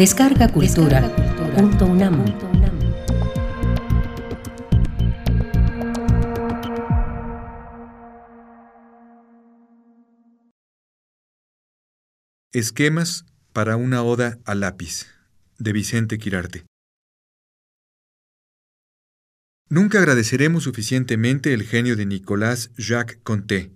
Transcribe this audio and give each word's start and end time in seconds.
Descarga 0.00 0.48
Cultura. 0.50 1.14
Punto 1.54 1.84
UNAM. 1.84 2.24
Esquemas 12.54 13.26
para 13.52 13.76
una 13.76 14.02
oda 14.02 14.38
al 14.46 14.60
lápiz, 14.60 15.06
de 15.58 15.74
Vicente 15.74 16.16
Quirarte. 16.16 16.64
Nunca 19.68 19.98
agradeceremos 19.98 20.64
suficientemente 20.64 21.52
el 21.52 21.64
genio 21.64 21.94
de 21.94 22.06
Nicolas 22.06 22.70
Jacques 22.78 23.18
Conté. 23.22 23.70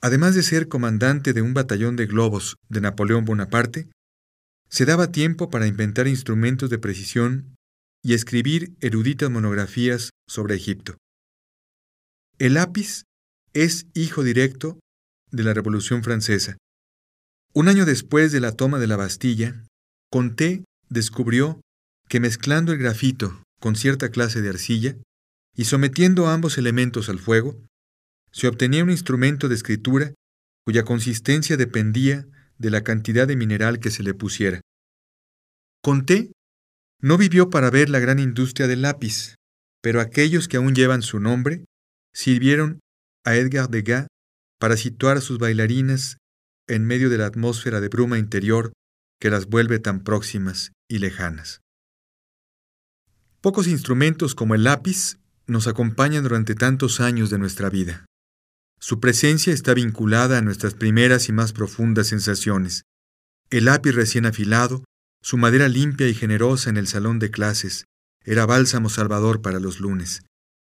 Además 0.00 0.36
de 0.36 0.44
ser 0.44 0.68
comandante 0.68 1.32
de 1.32 1.42
un 1.42 1.52
batallón 1.52 1.96
de 1.96 2.06
globos 2.06 2.54
de 2.68 2.80
Napoleón 2.80 3.24
Bonaparte, 3.24 3.88
se 4.68 4.84
daba 4.84 5.12
tiempo 5.12 5.50
para 5.50 5.66
inventar 5.66 6.08
instrumentos 6.08 6.70
de 6.70 6.78
precisión 6.78 7.56
y 8.02 8.14
escribir 8.14 8.74
eruditas 8.80 9.30
monografías 9.30 10.10
sobre 10.28 10.54
Egipto. 10.54 10.96
El 12.38 12.54
lápiz 12.54 13.04
es 13.52 13.86
hijo 13.94 14.22
directo 14.22 14.78
de 15.30 15.42
la 15.44 15.54
Revolución 15.54 16.02
Francesa. 16.04 16.56
Un 17.54 17.68
año 17.68 17.86
después 17.86 18.32
de 18.32 18.40
la 18.40 18.52
toma 18.52 18.78
de 18.78 18.86
la 18.86 18.96
Bastilla, 18.96 19.64
Conté 20.10 20.64
descubrió 20.88 21.60
que 22.08 22.20
mezclando 22.20 22.72
el 22.72 22.78
grafito 22.78 23.42
con 23.60 23.76
cierta 23.76 24.10
clase 24.10 24.42
de 24.42 24.50
arcilla 24.50 24.96
y 25.56 25.64
sometiendo 25.64 26.28
ambos 26.28 26.58
elementos 26.58 27.08
al 27.08 27.18
fuego, 27.18 27.56
se 28.30 28.46
obtenía 28.46 28.84
un 28.84 28.90
instrumento 28.90 29.48
de 29.48 29.54
escritura 29.54 30.12
cuya 30.64 30.84
consistencia 30.84 31.56
dependía 31.56 32.26
de 32.58 32.70
la 32.70 32.82
cantidad 32.82 33.26
de 33.26 33.36
mineral 33.36 33.80
que 33.80 33.90
se 33.90 34.02
le 34.02 34.14
pusiera. 34.14 34.60
Conté 35.86 36.32
no 37.00 37.16
vivió 37.16 37.48
para 37.48 37.70
ver 37.70 37.90
la 37.90 38.00
gran 38.00 38.18
industria 38.18 38.66
del 38.66 38.82
lápiz, 38.82 39.36
pero 39.80 40.00
aquellos 40.00 40.48
que 40.48 40.56
aún 40.56 40.74
llevan 40.74 41.00
su 41.00 41.20
nombre 41.20 41.64
sirvieron 42.12 42.80
a 43.24 43.36
Edgar 43.36 43.70
Degas 43.70 44.08
para 44.58 44.76
situar 44.76 45.16
a 45.16 45.20
sus 45.20 45.38
bailarinas 45.38 46.16
en 46.66 46.84
medio 46.86 47.08
de 47.08 47.18
la 47.18 47.26
atmósfera 47.26 47.80
de 47.80 47.86
bruma 47.86 48.18
interior 48.18 48.72
que 49.20 49.30
las 49.30 49.46
vuelve 49.46 49.78
tan 49.78 50.02
próximas 50.02 50.72
y 50.90 50.98
lejanas. 50.98 51.60
Pocos 53.40 53.68
instrumentos 53.68 54.34
como 54.34 54.56
el 54.56 54.64
lápiz 54.64 55.20
nos 55.46 55.68
acompañan 55.68 56.24
durante 56.24 56.56
tantos 56.56 56.98
años 56.98 57.30
de 57.30 57.38
nuestra 57.38 57.70
vida. 57.70 58.06
Su 58.80 58.98
presencia 58.98 59.52
está 59.52 59.72
vinculada 59.72 60.38
a 60.38 60.42
nuestras 60.42 60.74
primeras 60.74 61.28
y 61.28 61.32
más 61.32 61.52
profundas 61.52 62.08
sensaciones. 62.08 62.82
El 63.50 63.66
lápiz 63.66 63.92
recién 63.92 64.26
afilado, 64.26 64.82
su 65.22 65.36
madera 65.36 65.68
limpia 65.68 66.08
y 66.08 66.14
generosa 66.14 66.70
en 66.70 66.76
el 66.76 66.86
salón 66.86 67.18
de 67.18 67.30
clases, 67.30 67.84
era 68.24 68.46
bálsamo 68.46 68.88
salvador 68.88 69.42
para 69.42 69.60
los 69.60 69.80
lunes. 69.80 70.22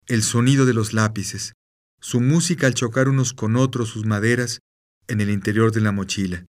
El 0.06 0.22
sonido 0.22 0.66
de 0.66 0.74
los 0.74 0.92
lápices, 0.92 1.52
su 2.00 2.20
música 2.20 2.66
al 2.66 2.74
chocar 2.74 3.08
unos 3.08 3.34
con 3.34 3.56
otros 3.56 3.90
sus 3.90 4.06
maderas 4.06 4.60
en 5.06 5.20
el 5.20 5.30
interior 5.30 5.72
de 5.72 5.80
la 5.80 5.92
mochila. 5.92 6.46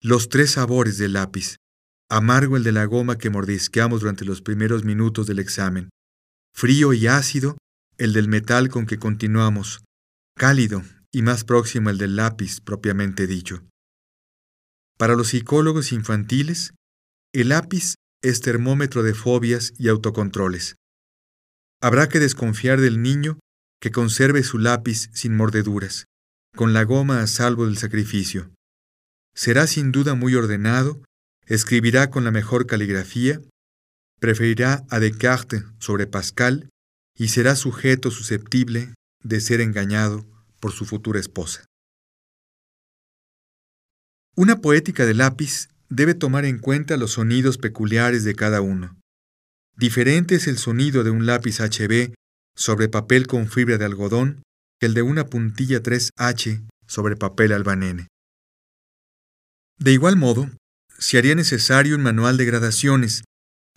Los 0.00 0.28
tres 0.28 0.52
sabores 0.52 0.98
del 0.98 1.14
lápiz, 1.14 1.56
amargo 2.08 2.56
el 2.56 2.62
de 2.62 2.72
la 2.72 2.84
goma 2.84 3.18
que 3.18 3.30
mordisqueamos 3.30 4.00
durante 4.00 4.24
los 4.24 4.42
primeros 4.42 4.84
minutos 4.84 5.26
del 5.26 5.40
examen, 5.40 5.90
frío 6.54 6.92
y 6.92 7.06
ácido 7.06 7.58
el 7.98 8.12
del 8.12 8.28
metal 8.28 8.68
con 8.68 8.86
que 8.86 8.98
continuamos, 8.98 9.82
cálido 10.36 10.82
y 11.12 11.22
más 11.22 11.42
próximo 11.42 11.90
el 11.90 11.98
del 11.98 12.14
lápiz 12.14 12.60
propiamente 12.60 13.26
dicho. 13.26 13.64
Para 14.96 15.16
los 15.16 15.28
psicólogos 15.28 15.92
infantiles, 15.92 16.74
el 17.34 17.50
lápiz 17.50 17.94
es 18.22 18.40
termómetro 18.40 19.02
de 19.02 19.14
fobias 19.14 19.74
y 19.78 19.88
autocontroles. 19.88 20.76
Habrá 21.80 22.08
que 22.08 22.18
desconfiar 22.18 22.80
del 22.80 23.02
niño 23.02 23.38
que 23.80 23.90
conserve 23.90 24.42
su 24.42 24.58
lápiz 24.58 25.10
sin 25.12 25.36
mordeduras, 25.36 26.06
con 26.56 26.72
la 26.72 26.82
goma 26.84 27.20
a 27.20 27.26
salvo 27.26 27.66
del 27.66 27.78
sacrificio. 27.78 28.50
Será 29.34 29.66
sin 29.66 29.92
duda 29.92 30.14
muy 30.14 30.34
ordenado, 30.34 31.02
escribirá 31.46 32.10
con 32.10 32.24
la 32.24 32.30
mejor 32.30 32.66
caligrafía, 32.66 33.40
preferirá 34.18 34.84
a 34.90 34.98
Descartes 34.98 35.64
sobre 35.78 36.06
Pascal 36.06 36.68
y 37.16 37.28
será 37.28 37.54
sujeto 37.54 38.10
susceptible 38.10 38.94
de 39.22 39.40
ser 39.40 39.60
engañado 39.60 40.26
por 40.60 40.72
su 40.72 40.86
futura 40.86 41.20
esposa. 41.20 41.64
Una 44.34 44.60
poética 44.60 45.04
de 45.06 45.14
lápiz 45.14 45.68
debe 45.88 46.14
tomar 46.14 46.44
en 46.44 46.58
cuenta 46.58 46.96
los 46.96 47.12
sonidos 47.12 47.58
peculiares 47.58 48.24
de 48.24 48.34
cada 48.34 48.60
uno. 48.60 49.00
Diferente 49.76 50.34
es 50.34 50.46
el 50.46 50.58
sonido 50.58 51.04
de 51.04 51.10
un 51.10 51.26
lápiz 51.26 51.60
HB 51.60 52.14
sobre 52.56 52.88
papel 52.88 53.26
con 53.26 53.48
fibra 53.48 53.78
de 53.78 53.84
algodón 53.84 54.42
que 54.80 54.86
el 54.86 54.94
de 54.94 55.02
una 55.02 55.26
puntilla 55.26 55.82
3H 55.82 56.66
sobre 56.86 57.16
papel 57.16 57.52
albanene. 57.52 58.08
De 59.78 59.92
igual 59.92 60.16
modo, 60.16 60.50
se 60.98 61.18
haría 61.18 61.34
necesario 61.34 61.94
un 61.94 62.02
manual 62.02 62.36
de 62.36 62.44
gradaciones 62.44 63.22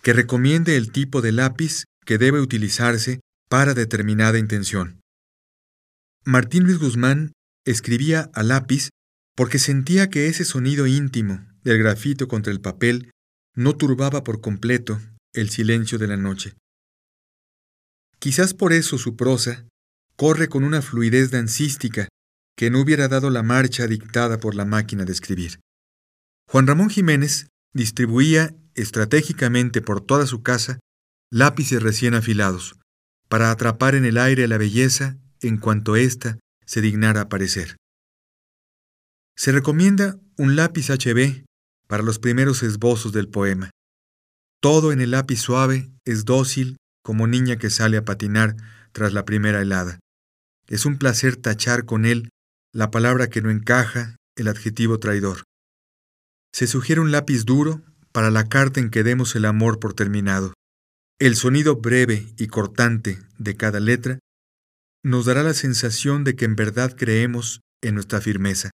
que 0.02 0.12
recomiende 0.12 0.76
el 0.76 0.90
tipo 0.90 1.22
de 1.22 1.30
lápiz 1.30 1.84
que 2.04 2.18
debe 2.18 2.40
utilizarse 2.40 3.20
para 3.48 3.74
determinada 3.74 4.38
intención. 4.38 5.00
Martín 6.24 6.64
Luis 6.64 6.78
Guzmán 6.78 7.32
escribía 7.64 8.30
a 8.34 8.42
lápiz 8.42 8.88
porque 9.36 9.60
sentía 9.60 10.10
que 10.10 10.26
ese 10.26 10.44
sonido 10.44 10.88
íntimo 10.88 11.51
del 11.64 11.78
grafito 11.78 12.28
contra 12.28 12.52
el 12.52 12.60
papel 12.60 13.10
no 13.54 13.76
turbaba 13.76 14.24
por 14.24 14.40
completo 14.40 15.00
el 15.32 15.50
silencio 15.50 15.98
de 15.98 16.06
la 16.06 16.16
noche. 16.16 16.54
Quizás 18.18 18.54
por 18.54 18.72
eso 18.72 18.98
su 18.98 19.16
prosa 19.16 19.66
corre 20.16 20.48
con 20.48 20.64
una 20.64 20.82
fluidez 20.82 21.30
dancística 21.30 22.08
que 22.56 22.70
no 22.70 22.80
hubiera 22.80 23.08
dado 23.08 23.30
la 23.30 23.42
marcha 23.42 23.86
dictada 23.86 24.38
por 24.38 24.54
la 24.54 24.64
máquina 24.64 25.04
de 25.04 25.12
escribir. 25.12 25.60
Juan 26.48 26.66
Ramón 26.66 26.90
Jiménez 26.90 27.48
distribuía 27.72 28.54
estratégicamente 28.74 29.80
por 29.80 30.00
toda 30.00 30.26
su 30.26 30.42
casa 30.42 30.78
lápices 31.30 31.82
recién 31.82 32.14
afilados, 32.14 32.76
para 33.28 33.50
atrapar 33.50 33.94
en 33.94 34.04
el 34.04 34.18
aire 34.18 34.46
la 34.48 34.58
belleza 34.58 35.16
en 35.40 35.56
cuanto 35.56 35.96
ésta 35.96 36.38
se 36.66 36.80
dignara 36.82 37.22
aparecer. 37.22 37.76
Se 39.34 39.50
recomienda 39.50 40.20
un 40.36 40.56
lápiz 40.56 40.90
HB 40.90 41.44
para 41.86 42.02
los 42.02 42.18
primeros 42.18 42.62
esbozos 42.62 43.12
del 43.12 43.28
poema. 43.28 43.70
Todo 44.60 44.92
en 44.92 45.00
el 45.00 45.10
lápiz 45.10 45.40
suave 45.40 45.90
es 46.04 46.24
dócil 46.24 46.76
como 47.02 47.26
niña 47.26 47.56
que 47.56 47.70
sale 47.70 47.96
a 47.96 48.04
patinar 48.04 48.56
tras 48.92 49.12
la 49.12 49.24
primera 49.24 49.60
helada. 49.60 49.98
Es 50.68 50.86
un 50.86 50.98
placer 50.98 51.36
tachar 51.36 51.84
con 51.84 52.04
él 52.04 52.30
la 52.72 52.90
palabra 52.90 53.28
que 53.28 53.42
no 53.42 53.50
encaja, 53.50 54.16
el 54.36 54.48
adjetivo 54.48 54.98
traidor. 54.98 55.42
Se 56.52 56.66
sugiere 56.66 57.00
un 57.00 57.10
lápiz 57.10 57.44
duro 57.44 57.82
para 58.12 58.30
la 58.30 58.48
carta 58.48 58.80
en 58.80 58.90
que 58.90 59.02
demos 59.02 59.34
el 59.34 59.44
amor 59.44 59.80
por 59.80 59.94
terminado. 59.94 60.54
El 61.18 61.36
sonido 61.36 61.76
breve 61.76 62.26
y 62.38 62.46
cortante 62.46 63.18
de 63.38 63.56
cada 63.56 63.80
letra 63.80 64.18
nos 65.02 65.26
dará 65.26 65.42
la 65.42 65.54
sensación 65.54 66.24
de 66.24 66.36
que 66.36 66.44
en 66.44 66.56
verdad 66.56 66.94
creemos 66.96 67.60
en 67.82 67.94
nuestra 67.94 68.20
firmeza 68.20 68.70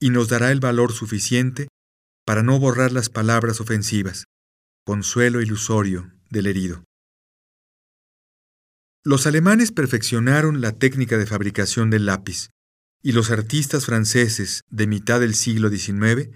y 0.00 0.10
nos 0.10 0.28
dará 0.28 0.52
el 0.52 0.60
valor 0.60 0.92
suficiente 0.92 1.68
para 2.26 2.42
no 2.42 2.58
borrar 2.58 2.92
las 2.92 3.08
palabras 3.08 3.60
ofensivas, 3.60 4.24
consuelo 4.84 5.40
ilusorio 5.40 6.12
del 6.30 6.46
herido. 6.46 6.84
Los 9.04 9.26
alemanes 9.26 9.72
perfeccionaron 9.72 10.60
la 10.60 10.72
técnica 10.72 11.18
de 11.18 11.26
fabricación 11.26 11.90
del 11.90 12.06
lápiz 12.06 12.50
y 13.02 13.12
los 13.12 13.30
artistas 13.30 13.86
franceses 13.86 14.62
de 14.70 14.86
mitad 14.86 15.18
del 15.20 15.34
siglo 15.34 15.70
XIX 15.70 16.30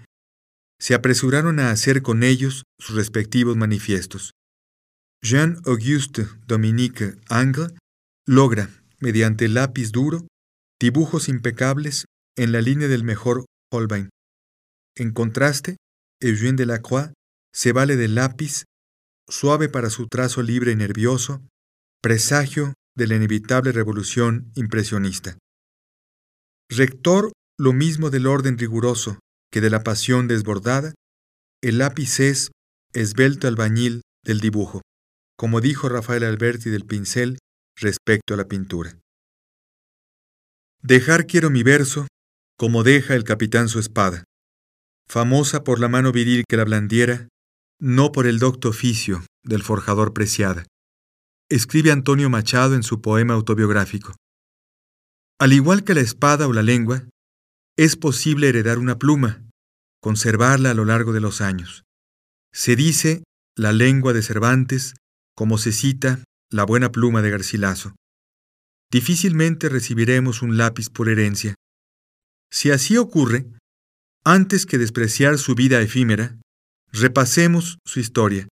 se 0.79 0.93
apresuraron 0.93 1.59
a 1.59 1.71
hacer 1.71 2.01
con 2.01 2.23
ellos 2.23 2.63
sus 2.77 2.95
respectivos 2.95 3.55
manifiestos. 3.55 4.31
Jean-Auguste 5.23 6.27
Dominique 6.45 7.15
Angle 7.29 7.69
logra, 8.27 8.69
mediante 8.99 9.47
lápiz 9.47 9.91
duro, 9.91 10.27
dibujos 10.79 11.29
impecables 11.29 12.05
en 12.35 12.51
la 12.51 12.61
línea 12.61 12.87
del 12.87 13.03
mejor 13.03 13.45
Holbein. 13.71 14.09
En 14.95 15.11
contraste, 15.11 15.77
Eugène 16.19 16.55
Delacroix 16.55 17.11
se 17.53 17.71
vale 17.71 17.95
del 17.95 18.15
lápiz, 18.15 18.63
suave 19.29 19.69
para 19.69 19.89
su 19.89 20.07
trazo 20.07 20.41
libre 20.41 20.71
y 20.71 20.75
nervioso, 20.75 21.41
presagio 22.01 22.73
de 22.95 23.07
la 23.07 23.15
inevitable 23.15 23.71
revolución 23.71 24.51
impresionista. 24.55 25.37
Rector 26.69 27.31
lo 27.59 27.73
mismo 27.73 28.09
del 28.09 28.27
orden 28.27 28.57
riguroso 28.57 29.19
que 29.51 29.61
de 29.61 29.69
la 29.69 29.83
pasión 29.83 30.27
desbordada, 30.27 30.93
el 31.61 31.79
lápiz 31.79 32.19
es 32.19 32.51
esbelto 32.93 33.47
albañil 33.47 34.01
del 34.23 34.39
dibujo, 34.39 34.81
como 35.37 35.61
dijo 35.61 35.89
Rafael 35.89 36.23
Alberti 36.23 36.69
del 36.69 36.85
pincel 36.85 37.37
respecto 37.75 38.33
a 38.33 38.37
la 38.37 38.47
pintura. 38.47 38.99
Dejar 40.81 41.25
quiero 41.25 41.49
mi 41.49 41.63
verso, 41.63 42.07
como 42.57 42.83
deja 42.83 43.15
el 43.15 43.23
capitán 43.23 43.69
su 43.69 43.79
espada, 43.79 44.23
famosa 45.09 45.63
por 45.63 45.79
la 45.79 45.87
mano 45.87 46.11
viril 46.11 46.43
que 46.47 46.57
la 46.57 46.65
blandiera 46.65 47.27
no 47.79 48.11
por 48.11 48.27
el 48.27 48.39
docto 48.39 48.69
oficio 48.69 49.23
del 49.43 49.63
forjador 49.63 50.13
preciada. 50.13 50.65
Escribe 51.49 51.91
Antonio 51.91 52.29
Machado 52.29 52.75
en 52.75 52.83
su 52.83 53.01
poema 53.01 53.33
autobiográfico. 53.35 54.15
Al 55.39 55.53
igual 55.53 55.83
que 55.83 55.93
la 55.93 56.01
espada 56.01 56.47
o 56.47 56.53
la 56.53 56.63
lengua, 56.63 57.07
es 57.77 57.95
posible 57.95 58.49
heredar 58.49 58.79
una 58.79 58.97
pluma, 58.97 59.47
conservarla 60.01 60.71
a 60.71 60.73
lo 60.73 60.83
largo 60.83 61.13
de 61.13 61.21
los 61.21 61.41
años. 61.41 61.83
Se 62.51 62.75
dice 62.75 63.23
la 63.55 63.71
lengua 63.71 64.13
de 64.13 64.23
Cervantes 64.23 64.95
como 65.35 65.59
se 65.59 65.71
cita 65.71 66.23
la 66.51 66.63
buena 66.63 66.91
pluma 66.91 67.21
de 67.21 67.29
Garcilaso. 67.29 67.95
Difícilmente 68.91 69.69
recibiremos 69.69 70.41
un 70.41 70.57
lápiz 70.57 70.89
por 70.89 71.09
herencia. 71.09 71.55
Si 72.49 72.71
así 72.71 72.97
ocurre, 72.97 73.45
antes 74.29 74.65
que 74.65 74.77
despreciar 74.77 75.37
su 75.37 75.55
vida 75.55 75.79
efímera, 75.79 76.37
repasemos 76.91 77.77
su 77.85 78.01
historia. 78.01 78.49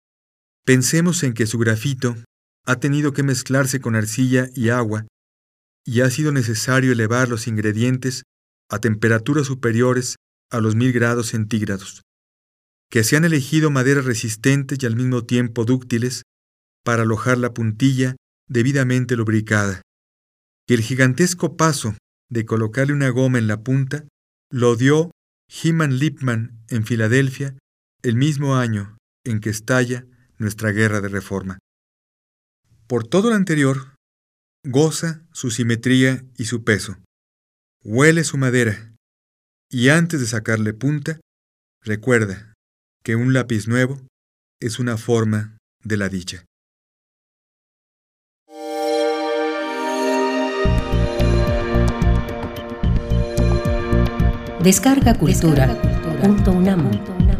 Pensemos 0.66 1.24
en 1.24 1.34
que 1.34 1.48
su 1.48 1.58
grafito 1.58 2.16
ha 2.64 2.76
tenido 2.76 3.12
que 3.12 3.24
mezclarse 3.24 3.82
con 3.82 3.96
arcilla 3.96 4.50
y 4.54 4.70
agua 4.70 5.08
y 5.84 6.02
ha 6.02 6.12
sido 6.12 6.32
necesario 6.32 6.92
elevar 6.92 7.28
los 7.28 7.48
ingredientes 7.48 8.22
a 8.70 8.78
temperaturas 8.78 9.48
superiores 9.48 10.16
a 10.52 10.60
los 10.60 10.76
mil 10.76 10.94
grados 10.94 11.30
centígrados, 11.30 12.04
que 12.92 13.04
se 13.04 13.18
han 13.18 13.26
elegido 13.26 13.72
maderas 13.72 14.06
resistentes 14.06 14.78
y 14.80 14.86
al 14.86 14.96
mismo 14.96 15.26
tiempo 15.26 15.66
dúctiles 15.66 16.22
para 16.86 17.02
alojar 17.02 17.40
la 17.40 17.52
puntilla 17.52 18.16
debidamente 18.48 19.16
lubricada, 19.16 19.82
y 20.70 20.76
el 20.76 20.82
gigantesco 20.82 21.58
paso 21.58 21.96
de 22.30 22.46
colocarle 22.46 22.94
una 22.94 23.10
goma 23.10 23.40
en 23.40 23.48
la 23.48 23.64
punta 23.64 24.06
lo 24.52 24.76
dio 24.76 25.10
Heman 25.48 25.98
Lipman 25.98 26.64
en 26.70 26.86
Filadelfia 26.86 27.58
el 28.02 28.16
mismo 28.16 28.56
año 28.56 28.98
en 29.24 29.40
que 29.40 29.50
estalla 29.50 30.06
nuestra 30.38 30.72
guerra 30.72 31.02
de 31.02 31.10
reforma. 31.10 31.60
Por 32.88 33.08
todo 33.08 33.30
lo 33.30 33.36
anterior, 33.36 33.96
goza 34.66 35.26
su 35.32 35.52
simetría 35.52 36.26
y 36.38 36.46
su 36.46 36.64
peso, 36.64 36.98
huele 37.84 38.24
su 38.24 38.38
madera, 38.38 38.94
y 39.70 39.90
antes 39.90 40.20
de 40.20 40.28
sacarle 40.28 40.74
punta, 40.74 41.20
recuerda 41.82 42.54
que 43.04 43.16
un 43.16 43.34
lápiz 43.34 43.68
nuevo 43.68 44.06
es 44.60 44.80
una 44.80 44.98
forma 44.98 45.58
de 45.84 45.98
la 45.98 46.10
dicha. 46.10 46.46
Descarga 54.64 55.14
Cultura. 55.14 55.68
Descarga 56.24 56.78
cultura. 56.78 57.33